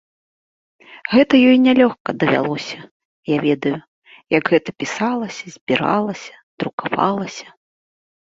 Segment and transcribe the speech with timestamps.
[1.13, 2.79] Гэта ёй нялёгка далося,
[3.33, 3.75] я ведаю,
[4.37, 6.33] як гэта пісалася, збіралася,
[6.65, 7.47] друкавалася.